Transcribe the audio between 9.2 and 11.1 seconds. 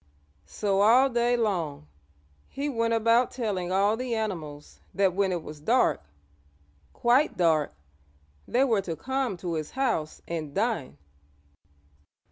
to his house and dine.